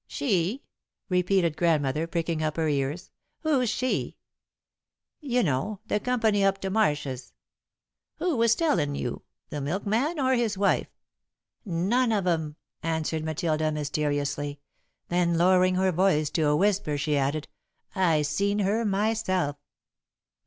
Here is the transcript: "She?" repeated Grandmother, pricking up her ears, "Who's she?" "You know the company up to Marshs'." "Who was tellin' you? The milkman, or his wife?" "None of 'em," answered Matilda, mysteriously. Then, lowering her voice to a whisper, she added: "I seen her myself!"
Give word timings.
"She?" 0.07 0.63
repeated 1.09 1.55
Grandmother, 1.55 2.07
pricking 2.07 2.41
up 2.41 2.57
her 2.57 2.67
ears, 2.67 3.11
"Who's 3.41 3.69
she?" 3.69 4.17
"You 5.19 5.43
know 5.43 5.79
the 5.85 5.99
company 5.99 6.43
up 6.43 6.57
to 6.61 6.71
Marshs'." 6.71 7.33
"Who 8.15 8.35
was 8.35 8.55
tellin' 8.55 8.95
you? 8.95 9.21
The 9.51 9.61
milkman, 9.61 10.19
or 10.19 10.33
his 10.33 10.57
wife?" 10.57 10.87
"None 11.65 12.11
of 12.11 12.25
'em," 12.25 12.55
answered 12.81 13.23
Matilda, 13.23 13.71
mysteriously. 13.71 14.59
Then, 15.09 15.37
lowering 15.37 15.75
her 15.75 15.91
voice 15.91 16.31
to 16.31 16.47
a 16.47 16.55
whisper, 16.55 16.97
she 16.97 17.15
added: 17.15 17.47
"I 17.93 18.23
seen 18.23 18.57
her 18.57 18.83
myself!" 18.83 19.55